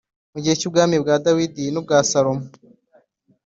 mu 0.33 0.39
gihe 0.43 0.55
cy’ubwami 0.59 0.95
bwa 1.03 1.15
dawidi 1.25 1.65
n’ubwa 1.69 1.97
salomo, 2.09 2.45